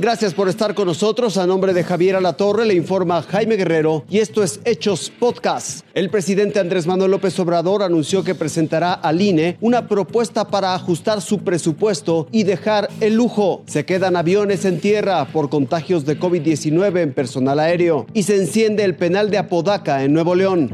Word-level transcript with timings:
Gracias 0.00 0.32
por 0.32 0.48
estar 0.48 0.74
con 0.74 0.86
nosotros. 0.86 1.36
A 1.38 1.46
nombre 1.46 1.74
de 1.74 1.82
Javier 1.82 2.14
Alatorre 2.14 2.64
le 2.64 2.74
informa 2.74 3.20
Jaime 3.20 3.56
Guerrero 3.56 4.04
y 4.08 4.18
esto 4.18 4.44
es 4.44 4.60
Hechos 4.64 5.10
Podcast. 5.10 5.84
El 5.92 6.08
presidente 6.08 6.60
Andrés 6.60 6.86
Manuel 6.86 7.10
López 7.10 7.36
Obrador 7.40 7.82
anunció 7.82 8.22
que 8.22 8.36
presentará 8.36 8.92
al 8.92 9.20
INE 9.20 9.56
una 9.60 9.88
propuesta 9.88 10.46
para 10.46 10.72
ajustar 10.74 11.20
su 11.20 11.40
presupuesto 11.40 12.28
y 12.30 12.44
dejar 12.44 12.88
el 13.00 13.14
lujo. 13.14 13.64
Se 13.66 13.84
quedan 13.84 14.14
aviones 14.14 14.64
en 14.64 14.78
tierra 14.78 15.24
por 15.32 15.50
contagios 15.50 16.06
de 16.06 16.16
COVID-19 16.16 17.00
en 17.00 17.12
personal 17.12 17.58
aéreo 17.58 18.06
y 18.14 18.22
se 18.22 18.36
enciende 18.36 18.84
el 18.84 18.94
penal 18.94 19.30
de 19.30 19.38
Apodaca 19.38 20.04
en 20.04 20.12
Nuevo 20.12 20.36
León. 20.36 20.70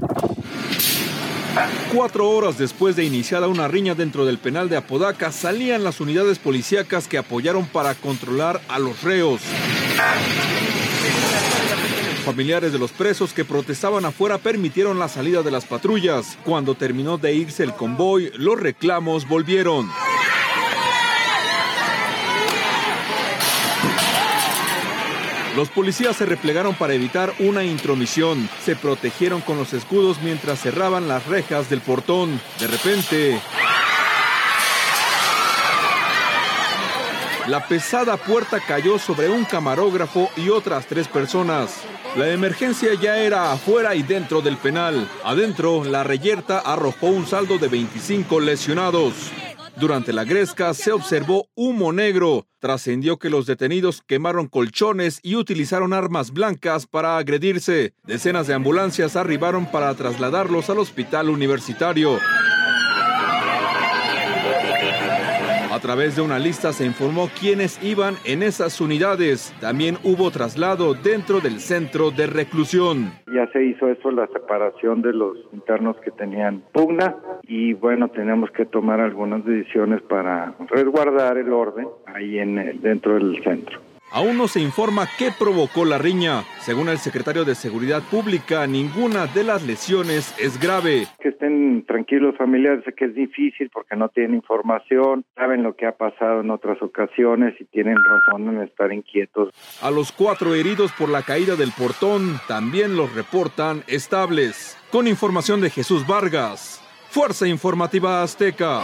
Cuatro 1.92 2.28
horas 2.30 2.58
después 2.58 2.96
de 2.96 3.04
iniciada 3.04 3.48
una 3.48 3.68
riña 3.68 3.94
dentro 3.94 4.24
del 4.24 4.38
penal 4.38 4.68
de 4.68 4.76
Apodaca, 4.76 5.30
salían 5.30 5.84
las 5.84 6.00
unidades 6.00 6.38
policíacas 6.38 7.06
que 7.06 7.18
apoyaron 7.18 7.66
para 7.66 7.94
controlar 7.94 8.60
a 8.68 8.78
los 8.78 9.02
reos. 9.02 9.40
Familiares 12.24 12.72
de 12.72 12.78
los 12.78 12.90
presos 12.90 13.34
que 13.34 13.44
protestaban 13.44 14.04
afuera 14.06 14.38
permitieron 14.38 14.98
la 14.98 15.08
salida 15.08 15.42
de 15.42 15.50
las 15.50 15.66
patrullas. 15.66 16.38
Cuando 16.42 16.74
terminó 16.74 17.18
de 17.18 17.34
irse 17.34 17.62
el 17.62 17.74
convoy, 17.74 18.32
los 18.36 18.58
reclamos 18.58 19.28
volvieron. 19.28 19.90
Los 25.56 25.68
policías 25.68 26.16
se 26.16 26.26
replegaron 26.26 26.74
para 26.74 26.94
evitar 26.94 27.32
una 27.38 27.62
intromisión. 27.62 28.48
Se 28.64 28.74
protegieron 28.74 29.40
con 29.40 29.56
los 29.56 29.72
escudos 29.72 30.20
mientras 30.20 30.60
cerraban 30.60 31.06
las 31.06 31.26
rejas 31.26 31.70
del 31.70 31.80
portón. 31.80 32.40
De 32.58 32.66
repente... 32.66 33.40
La 37.46 37.68
pesada 37.68 38.16
puerta 38.16 38.58
cayó 38.58 38.98
sobre 38.98 39.28
un 39.28 39.44
camarógrafo 39.44 40.30
y 40.36 40.48
otras 40.48 40.86
tres 40.86 41.06
personas. 41.08 41.82
La 42.16 42.30
emergencia 42.30 42.94
ya 42.94 43.18
era 43.18 43.52
afuera 43.52 43.94
y 43.94 44.02
dentro 44.02 44.40
del 44.40 44.56
penal. 44.56 45.06
Adentro, 45.22 45.84
la 45.84 46.02
reyerta 46.04 46.60
arrojó 46.60 47.08
un 47.08 47.26
saldo 47.26 47.58
de 47.58 47.68
25 47.68 48.40
lesionados. 48.40 49.30
Durante 49.76 50.12
la 50.12 50.24
gresca 50.24 50.72
se 50.72 50.90
observó 50.90 51.48
humo 51.54 51.92
negro. 51.92 52.46
Trascendió 52.64 53.18
que 53.18 53.28
los 53.28 53.44
detenidos 53.44 54.00
quemaron 54.06 54.46
colchones 54.46 55.20
y 55.22 55.36
utilizaron 55.36 55.92
armas 55.92 56.30
blancas 56.30 56.86
para 56.86 57.18
agredirse. 57.18 57.92
Decenas 58.04 58.46
de 58.46 58.54
ambulancias 58.54 59.16
arribaron 59.16 59.70
para 59.70 59.94
trasladarlos 59.94 60.70
al 60.70 60.78
hospital 60.78 61.28
universitario. 61.28 62.18
A 65.74 65.80
través 65.80 66.14
de 66.14 66.22
una 66.22 66.38
lista 66.38 66.72
se 66.72 66.86
informó 66.86 67.28
quiénes 67.40 67.82
iban 67.82 68.14
en 68.24 68.44
esas 68.44 68.80
unidades. 68.80 69.52
También 69.60 69.96
hubo 70.04 70.30
traslado 70.30 70.94
dentro 70.94 71.40
del 71.40 71.58
centro 71.58 72.12
de 72.12 72.28
reclusión. 72.28 73.10
Ya 73.34 73.50
se 73.50 73.64
hizo 73.64 73.88
eso, 73.88 74.12
la 74.12 74.28
separación 74.28 75.02
de 75.02 75.12
los 75.12 75.36
internos 75.52 75.96
que 75.96 76.12
tenían 76.12 76.62
pugna 76.72 77.16
y 77.42 77.72
bueno, 77.72 78.06
tenemos 78.06 78.52
que 78.52 78.66
tomar 78.66 79.00
algunas 79.00 79.44
decisiones 79.44 80.00
para 80.02 80.54
resguardar 80.70 81.38
el 81.38 81.52
orden 81.52 81.88
ahí 82.06 82.38
en, 82.38 82.80
dentro 82.80 83.14
del 83.14 83.42
centro. 83.42 83.80
Aún 84.14 84.38
no 84.38 84.46
se 84.46 84.60
informa 84.60 85.08
qué 85.18 85.32
provocó 85.36 85.84
la 85.84 85.98
riña. 85.98 86.44
Según 86.60 86.88
el 86.88 86.98
secretario 86.98 87.44
de 87.44 87.56
Seguridad 87.56 88.00
Pública, 88.00 88.64
ninguna 88.64 89.26
de 89.26 89.42
las 89.42 89.66
lesiones 89.66 90.32
es 90.38 90.60
grave. 90.60 91.08
Que 91.20 91.30
estén 91.30 91.84
tranquilos 91.84 92.36
familiares, 92.38 92.84
sé 92.84 92.92
que 92.92 93.06
es 93.06 93.14
difícil 93.16 93.70
porque 93.70 93.96
no 93.96 94.08
tienen 94.10 94.36
información, 94.36 95.24
saben 95.34 95.64
lo 95.64 95.74
que 95.74 95.86
ha 95.86 95.96
pasado 95.96 96.42
en 96.42 96.52
otras 96.52 96.80
ocasiones 96.80 97.60
y 97.60 97.64
tienen 97.64 97.96
razón 97.96 98.54
en 98.54 98.62
estar 98.62 98.92
inquietos. 98.92 99.52
A 99.82 99.90
los 99.90 100.12
cuatro 100.12 100.54
heridos 100.54 100.92
por 100.92 101.08
la 101.08 101.22
caída 101.22 101.56
del 101.56 101.72
portón 101.76 102.38
también 102.46 102.96
los 102.96 103.12
reportan 103.16 103.82
estables. 103.88 104.78
Con 104.92 105.08
información 105.08 105.60
de 105.60 105.70
Jesús 105.70 106.06
Vargas, 106.06 106.80
Fuerza 107.10 107.48
Informativa 107.48 108.22
Azteca. 108.22 108.82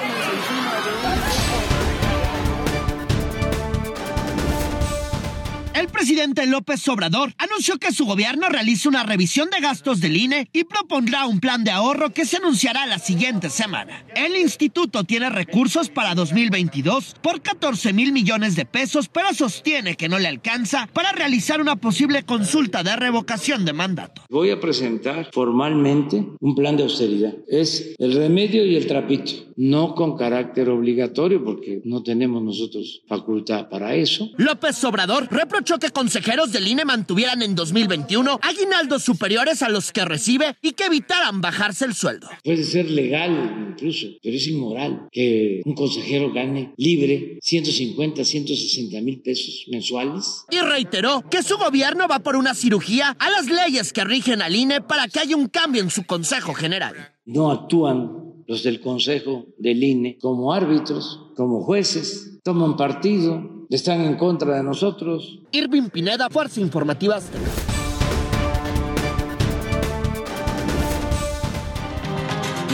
El 5.81 5.89
presidente 5.89 6.45
López 6.45 6.87
Obrador 6.89 7.33
anunció 7.39 7.79
que 7.79 7.91
su 7.91 8.05
gobierno 8.05 8.51
realiza 8.51 8.91
una 8.91 9.03
revisión 9.03 9.49
de 9.49 9.61
gastos 9.61 10.03
del 10.03 10.15
INE 10.15 10.47
y 10.53 10.65
propondrá 10.65 11.25
un 11.25 11.41
plan 11.41 11.65
de 11.65 11.71
ahorro 11.71 12.11
que 12.11 12.27
se 12.27 12.37
anunciará 12.37 12.85
la 12.85 12.99
siguiente 12.99 13.49
semana. 13.49 14.05
El 14.15 14.37
instituto 14.37 15.05
tiene 15.05 15.31
recursos 15.31 15.89
para 15.89 16.15
2022 16.15 17.15
por 17.23 17.41
14 17.41 17.95
mil 17.95 18.13
millones 18.13 18.57
de 18.57 18.67
pesos, 18.67 19.09
pero 19.09 19.33
sostiene 19.33 19.97
que 19.97 20.11
no 20.11 20.19
le 20.19 20.29
alcanza 20.29 20.87
para 20.93 21.13
realizar 21.13 21.63
una 21.63 21.77
posible 21.77 22.25
consulta 22.25 22.83
de 22.83 22.97
revocación 22.97 23.65
de 23.65 23.73
mandato. 23.73 24.21
Voy 24.29 24.51
a 24.51 24.61
presentar 24.61 25.31
formalmente 25.33 26.27
un 26.41 26.55
plan 26.55 26.77
de 26.77 26.83
austeridad. 26.83 27.33
Es 27.49 27.95
el 27.97 28.13
remedio 28.13 28.67
y 28.67 28.77
el 28.77 28.87
trapito, 28.87 29.33
no 29.57 29.95
con 29.95 30.19
carácter 30.19 30.69
obligatorio 30.69 31.43
porque 31.43 31.81
no 31.87 32.03
tenemos 32.03 32.43
nosotros 32.43 33.01
facultad 33.09 33.71
para 33.71 33.95
eso. 33.95 34.29
López 34.37 34.85
Obrador 34.85 35.27
reprochó 35.31 35.70
que 35.79 35.91
consejeros 35.91 36.53
del 36.53 36.69
INE 36.69 36.85
mantuvieran 36.85 37.43
en 37.43 37.55
2021 37.55 38.39
aguinaldos 38.43 39.03
superiores 39.03 39.63
a 39.63 39.69
los 39.69 39.93
que 39.93 40.05
recibe 40.05 40.57
y 40.63 40.73
que 40.73 40.85
evitaran 40.85 41.41
bajarse 41.41 41.85
el 41.85 41.95
sueldo. 41.95 42.29
Puede 42.43 42.65
ser 42.65 42.91
legal 42.91 43.69
incluso, 43.71 44.07
pero 44.23 44.37
es 44.37 44.47
inmoral 44.47 45.09
que 45.13 45.63
un 45.65 45.75
consejero 45.75 46.33
gane 46.33 46.73
libre 46.77 47.39
150, 47.43 48.25
160 48.25 49.01
mil 49.01 49.21
pesos 49.23 49.65
mensuales. 49.71 50.45
Y 50.51 50.59
reiteró 50.61 51.25
que 51.31 51.43
su 51.43 51.57
gobierno 51.57 52.09
va 52.09 52.21
por 52.21 52.37
una 52.37 52.55
cirugía 52.55 53.17
a 53.19 53.31
las 53.31 53.47
leyes 53.47 53.93
que 53.93 54.05
rigen 54.05 54.43
al 54.43 54.57
INE 54.57 54.81
para 54.81 55.09
que 55.09 55.21
haya 55.21 55.37
un 55.37 55.49
cambio 55.49 55.83
en 55.83 55.91
su 55.91 56.05
Consejo 56.05 56.55
General. 56.55 57.15
No 57.25 57.51
actúan 57.51 58.45
los 58.47 58.63
del 58.63 58.81
Consejo 58.81 59.47
del 59.59 59.83
INE 59.83 60.19
como 60.21 60.53
árbitros, 60.53 61.31
como 61.37 61.63
jueces, 61.63 62.41
toman 62.43 62.77
partido, 62.77 63.60
están 63.77 64.01
en 64.03 64.17
contra 64.17 64.57
de 64.57 64.63
nosotros. 64.63 65.39
Irving 65.53 65.89
Pineda, 65.89 66.29
Fuerza 66.29 66.61
Informativa 66.61 67.17
Azteca. 67.17 67.45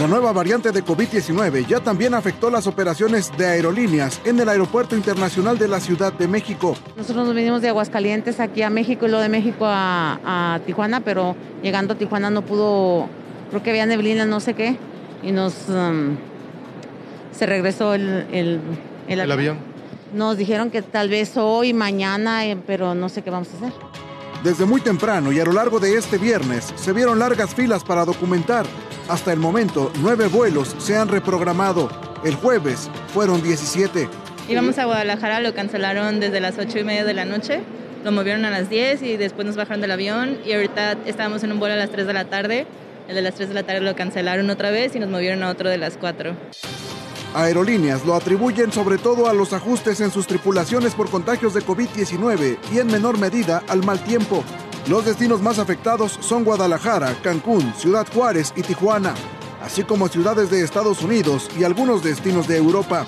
La 0.01 0.07
nueva 0.07 0.31
variante 0.31 0.73
de 0.73 0.85
COVID-19 0.85 1.67
ya 1.67 1.81
también 1.81 2.13
afectó 2.13 2.51
las 2.51 2.67
operaciones 2.67 3.33
de 3.39 3.47
aerolíneas 3.47 4.21
en 4.27 4.39
el 4.39 4.49
Aeropuerto 4.51 4.95
Internacional 4.95 5.59
de 5.59 5.69
la 5.69 5.81
Ciudad 5.81 6.13
de 6.13 6.29
México. 6.29 6.77
Nosotros 6.99 7.25
nos 7.25 7.35
venimos 7.35 7.63
de 7.63 7.69
Aguascalientes 7.69 8.39
aquí 8.39 8.61
a 8.61 8.69
México 8.69 9.07
y 9.07 9.09
luego 9.09 9.23
de 9.23 9.31
México 9.31 9.65
a, 9.67 10.21
a 10.55 10.61
Tijuana, 10.67 11.01
pero 11.01 11.35
llegando 11.63 11.95
a 11.95 11.97
Tijuana 11.97 12.29
no 12.29 12.43
pudo, 12.43 13.09
creo 13.49 13.63
que 13.63 13.71
había 13.71 13.87
neblina, 13.87 14.27
no 14.27 14.41
sé 14.41 14.53
qué, 14.53 14.77
y 15.23 15.33
nos 15.33 15.67
um, 15.71 16.17
se 17.33 17.47
regresó 17.47 17.95
el, 17.95 18.27
el, 18.33 18.61
el 19.09 19.21
El 19.21 19.33
avión. 19.33 19.66
Nos 20.13 20.37
dijeron 20.37 20.71
que 20.71 20.83
tal 20.83 21.09
vez 21.09 21.37
hoy, 21.37 21.73
mañana, 21.73 22.47
eh, 22.47 22.57
pero 22.67 22.95
no 22.95 23.09
sé 23.09 23.23
qué 23.23 23.31
vamos 23.31 23.49
a 23.55 23.57
hacer. 23.57 23.73
Desde 24.45 24.65
muy 24.65 24.81
temprano 24.81 25.33
y 25.33 25.41
a 25.41 25.45
lo 25.45 25.53
largo 25.53 25.81
de 25.81 25.97
este 25.97 26.19
viernes 26.19 26.73
se 26.77 26.93
vieron 26.93 27.19
largas 27.19 27.55
filas 27.55 27.83
para 27.83 28.05
documentar. 28.05 28.67
Hasta 29.09 29.33
el 29.33 29.39
momento, 29.39 29.93
nueve 30.01 30.29
vuelos 30.29 30.75
se 30.79 30.97
han 30.97 31.09
reprogramado. 31.09 31.89
El 32.25 32.35
jueves 32.35 32.89
fueron 33.13 33.43
17. 33.43 34.09
Íbamos 34.49 34.79
a 34.79 34.85
Guadalajara, 34.85 35.41
lo 35.41 35.55
cancelaron 35.55 36.21
desde 36.21 36.41
las 36.41 36.59
8 36.59 36.79
y 36.79 36.85
media 36.85 37.05
de 37.05 37.15
la 37.15 37.25
noche, 37.25 37.63
lo 38.05 38.13
movieron 38.13 38.45
a 38.45 38.51
las 38.51 38.71
10 38.71 39.03
y 39.03 39.17
después 39.17 39.47
nos 39.47 39.57
bajaron 39.57 39.81
del 39.81 39.91
avión 39.91 40.39
y 40.47 40.53
ahorita 40.53 40.93
estábamos 41.07 41.43
en 41.43 41.51
un 41.51 41.59
vuelo 41.59 41.75
a 41.75 41.79
las 41.79 41.91
3 41.91 42.07
de 42.07 42.13
la 42.13 42.27
tarde. 42.27 42.67
El 43.09 43.17
de 43.17 43.23
las 43.23 43.35
3 43.35 43.49
de 43.49 43.55
la 43.55 43.63
tarde 43.65 43.81
lo 43.81 43.97
cancelaron 43.97 44.49
otra 44.51 44.71
vez 44.71 44.95
y 44.95 45.01
nos 45.01 45.09
movieron 45.09 45.43
a 45.43 45.51
otro 45.51 45.69
de 45.69 45.79
las 45.79 45.97
4. 45.97 46.37
Aerolíneas 47.37 48.07
lo 48.07 48.15
atribuyen 48.15 48.73
sobre 48.73 48.97
todo 48.97 49.29
a 49.29 49.35
los 49.35 49.53
ajustes 49.53 50.01
en 50.01 50.11
sus 50.11 50.27
tripulaciones 50.27 50.95
por 50.95 51.11
contagios 51.11 51.53
de 51.53 51.61
COVID-19 51.61 52.57
y 52.73 52.79
en 52.79 52.87
menor 52.87 53.19
medida 53.19 53.63
al 53.69 53.85
mal 53.85 54.03
tiempo. 54.03 54.43
Los 54.89 55.05
destinos 55.05 55.43
más 55.43 55.59
afectados 55.59 56.19
son 56.23 56.45
Guadalajara, 56.45 57.15
Cancún, 57.23 57.75
Ciudad 57.75 58.07
Juárez 58.11 58.55
y 58.57 58.63
Tijuana, 58.63 59.13
así 59.63 59.85
como 59.85 60.09
ciudades 60.09 60.49
de 60.49 60.65
Estados 60.65 61.03
Unidos 61.03 61.51
y 61.61 61.65
algunos 61.65 62.03
destinos 62.03 62.49
de 62.49 62.57
Europa. 62.57 63.05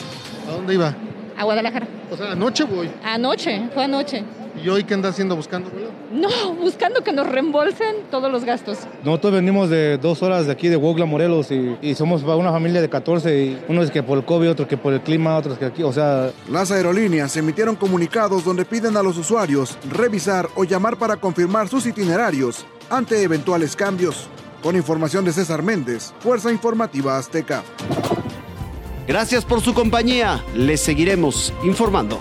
¿A 0.47 0.53
dónde 0.53 0.75
iba? 0.75 0.95
A 1.35 1.45
Guadalajara. 1.45 1.89
O 2.11 2.17
sea, 2.17 2.33
anoche 2.33 2.65
voy. 2.65 2.91
Anoche, 3.03 3.71
fue 3.73 3.85
anoche. 3.85 4.25
¿Y 4.63 4.69
hoy 4.69 4.85
qué 4.85 4.95
anda 4.95 5.09
haciendo 5.11 5.37
buscando? 5.37 5.71
No, 6.13 6.55
buscando 6.55 7.03
que 7.03 7.13
nos 7.13 7.27
reembolsen 7.29 7.97
todos 8.11 8.31
los 8.31 8.45
gastos. 8.45 8.79
Nosotros 9.05 9.35
venimos 9.35 9.71
de 9.71 9.99
dos 9.99 10.23
horas 10.23 10.47
de 10.47 10.53
aquí 10.53 10.69
de 10.69 10.77
Huautla, 10.77 11.05
Morelos, 11.05 11.51
y, 11.51 11.77
y 11.83 11.95
somos 11.95 12.23
una 12.23 12.51
familia 12.51 12.81
de 12.81 12.89
14, 12.89 13.45
y 13.45 13.59
uno 13.69 13.83
es 13.83 13.91
que 13.91 14.03
por 14.03 14.19
el 14.19 14.25
COVID, 14.25 14.51
otro 14.51 14.67
que 14.67 14.77
por 14.77 14.93
el 14.93 15.01
clima, 15.01 15.37
otros 15.37 15.59
que 15.59 15.67
aquí, 15.67 15.83
o 15.83 15.93
sea... 15.93 16.31
Las 16.51 16.71
aerolíneas 16.71 17.37
emitieron 17.37 17.77
comunicados 17.77 18.45
donde 18.45 18.65
piden 18.65 18.97
a 18.97 19.03
los 19.03 19.19
usuarios 19.19 19.79
revisar 19.91 20.49
o 20.55 20.65
llamar 20.65 20.97
para 20.97 21.17
confirmar 21.17 21.69
sus 21.69 21.87
itinerarios 21.87 22.65
ante 22.91 23.23
eventuales 23.23 23.77
cambios. 23.77 24.29
Con 24.63 24.75
información 24.75 25.25
de 25.25 25.33
César 25.33 25.63
Méndez, 25.63 26.13
Fuerza 26.19 26.51
Informativa 26.51 27.17
Azteca. 27.17 27.63
Gracias 29.07 29.45
por 29.45 29.61
su 29.61 29.73
compañía. 29.73 30.45
Les 30.55 30.81
seguiremos 30.81 31.53
informando. 31.65 32.21